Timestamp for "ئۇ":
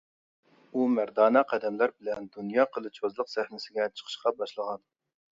0.77-0.85